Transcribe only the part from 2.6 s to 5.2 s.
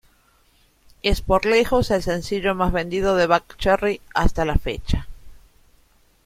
vendido de Buckcherry hasta la fecha.